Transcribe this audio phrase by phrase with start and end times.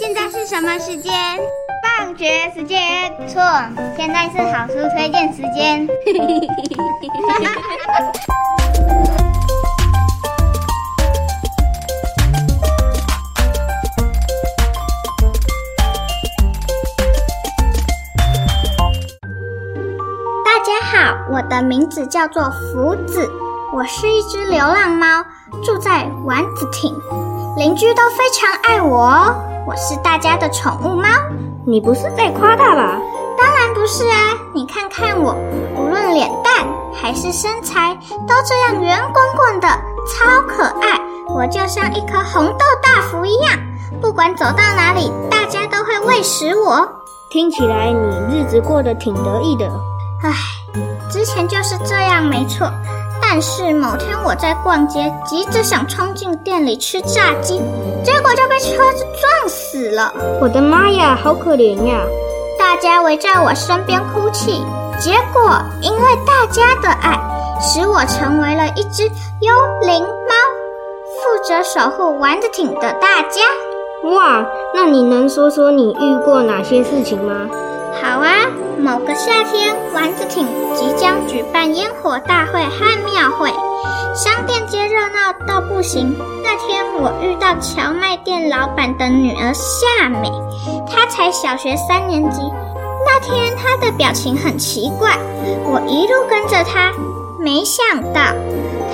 [0.00, 1.12] 现在是什么时间？
[1.98, 3.12] 放学时间。
[3.28, 3.42] 错，
[3.98, 5.86] 现在是好书推荐时间。
[20.42, 23.30] 大家好，我的名字叫做福子，
[23.74, 25.22] 我是一只流浪猫，
[25.62, 26.98] 住在丸子町，
[27.60, 29.34] 邻居都非常爱我哦。
[29.66, 31.06] 我是大家的宠物猫。
[31.66, 32.98] 你不是在夸大吧？
[33.36, 34.16] 当然不是啊！
[34.54, 35.36] 你看看我，
[35.76, 37.94] 无论脸蛋还是身材，
[38.26, 39.68] 都这样圆滚滚的，
[40.08, 40.98] 超可爱。
[41.28, 43.52] 我就像一颗红豆大福一样，
[44.00, 46.88] 不管走到哪里，大家都会喂食我。
[47.30, 49.70] 听起来你日子过得挺得意的。
[50.22, 50.32] 唉，
[51.10, 52.72] 之前就是这样，没错。
[53.32, 57.62] 但是某天我在逛街，急着想冲进店里吃炸鸡，
[58.02, 60.12] 结果就被车子撞死了。
[60.40, 62.00] 我的妈呀，好可怜呀！
[62.58, 64.64] 大家围在我身边哭泣，
[64.98, 67.16] 结果因为大家的爱，
[67.60, 69.54] 使我成为了一只幽
[69.86, 70.34] 灵猫，
[71.14, 73.42] 负责守护玩得挺的大家。
[74.10, 77.48] 哇，那你能说说你遇过哪些事情吗？
[77.98, 78.46] 好啊，
[78.78, 83.50] 某个夏天，丸子町即将举办烟火大会和庙会，
[84.14, 86.16] 商店街热闹到不行。
[86.42, 90.30] 那天我遇到荞麦店老板的女儿夏美，
[90.88, 92.40] 她才小学三年级。
[93.04, 95.18] 那天她的表情很奇怪，
[95.64, 96.92] 我一路跟着她，
[97.38, 98.20] 没想到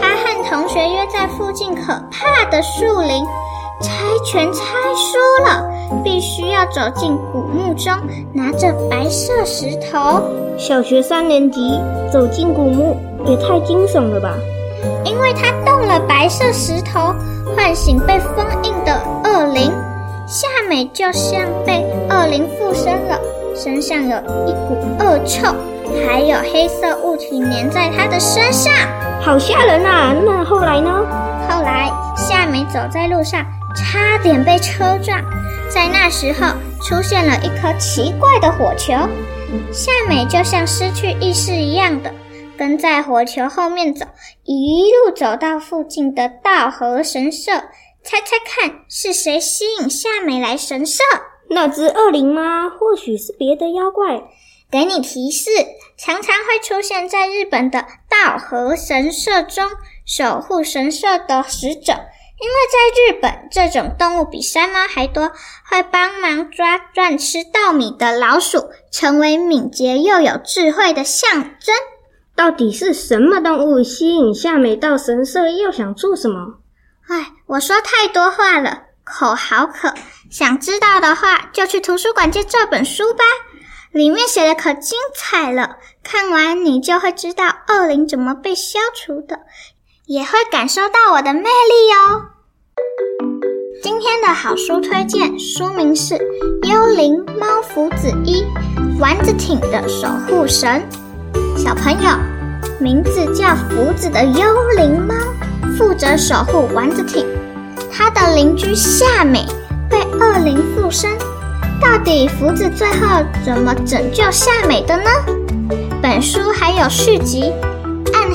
[0.00, 3.24] 她和同学约在附近可怕的树林。
[3.80, 3.90] 猜
[4.24, 4.62] 拳猜
[4.94, 5.70] 输了，
[6.02, 7.92] 必须要走进古墓中，
[8.32, 10.22] 拿着白色石头。
[10.58, 11.78] 小学三年级
[12.10, 14.34] 走进古墓，也太惊悚了吧！
[15.04, 17.14] 因为他动了白色石头，
[17.54, 19.70] 唤醒被封印的恶灵。
[20.26, 23.20] 夏美就像被恶灵附身了，
[23.54, 24.16] 身上有
[24.46, 25.54] 一股恶臭，
[26.06, 28.72] 还有黑色物体粘在他的身上，
[29.20, 30.14] 好吓人啊！
[30.24, 30.90] 那后来呢？
[31.48, 33.44] 后来夏美走在路上。
[33.76, 35.22] 差点被车撞，
[35.68, 36.48] 在那时候
[36.82, 38.94] 出现了一颗奇怪的火球，
[39.70, 42.12] 夏美就像失去意识一样的
[42.56, 44.06] 跟在火球后面走，
[44.44, 47.52] 一路走到附近的稻荷神社。
[48.02, 51.02] 猜猜看是谁吸引夏美来神社？
[51.50, 52.68] 那只恶灵吗？
[52.70, 54.22] 或许是别的妖怪。
[54.70, 55.50] 给你提示，
[55.96, 59.64] 常常会出现在日本的稻荷神社中，
[60.04, 61.94] 守护神社的使者。
[62.38, 65.32] 因为在日本，这种动物比山猫还多，
[65.64, 71.74] 会帮忙抓乱吃稻米的老鼠，成为敏捷又有智慧的象征。
[72.34, 75.48] 到底是什么动物吸引夏美到神社？
[75.48, 76.58] 又想做什么？
[77.08, 79.94] 哎，我说太多话了，口好渴。
[80.30, 83.24] 想知道的话，就去图书馆借这本书吧，
[83.92, 85.76] 里面写的可精彩了。
[86.02, 89.40] 看完你就会知道恶灵怎么被消除的。
[90.06, 91.48] 也会感受到我的魅力
[91.90, 92.22] 哟。
[93.82, 96.14] 今天的好书推荐，书名是
[96.62, 98.42] 《幽灵猫福子一》，
[99.00, 100.80] 丸子町的守护神。
[101.56, 102.10] 小朋友，
[102.78, 105.12] 名字叫福子的幽灵猫，
[105.76, 107.26] 负责守护丸子町。
[107.92, 109.44] 他的邻居夏美
[109.90, 111.18] 被恶灵附身，
[111.82, 115.10] 到底福子最后怎么拯救夏美的呢？
[116.00, 117.52] 本书还有续集。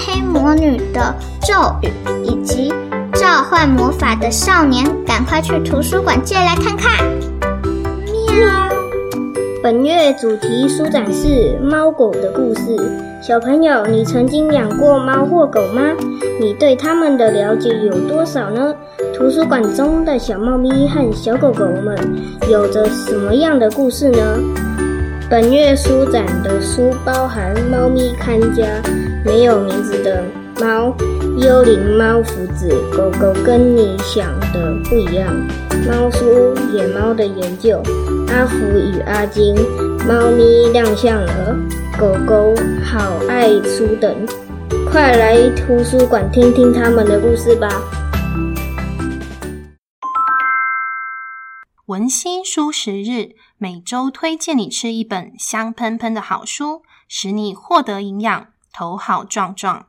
[0.04, 1.54] 黑魔女的咒
[1.84, 1.92] 语
[2.24, 2.74] 以及
[3.14, 7.06] 召唤魔法的少年，赶快去图书馆借来看看。
[8.06, 8.70] 喵！
[9.62, 12.76] 本月主题书展是猫狗的故事。
[13.22, 15.82] 小朋友，你曾经养过猫或狗吗？
[16.40, 18.74] 你对它们的了解有多少呢？
[19.16, 21.96] 图书馆中的小猫咪和小狗狗们
[22.50, 24.20] 有着什么样的故事呢？
[25.32, 28.66] 本月书展的书包含《猫咪看家》。
[29.24, 30.22] 没有名字的
[30.60, 30.94] 猫，
[31.38, 35.34] 幽灵猫福子，狗狗跟你想的不一样。
[35.88, 37.82] 猫书，野猫的研究，
[38.28, 39.56] 阿福与阿金，
[40.06, 41.56] 猫咪亮相了，
[41.98, 42.54] 狗狗
[42.84, 44.14] 好爱书等，
[44.92, 47.82] 快来图书馆听听他们的故事吧。
[51.92, 58.48] 文心书食日，每周推荐你吃一本香喷喷的好书，使你获得营养。
[58.72, 59.88] 头好壮壮。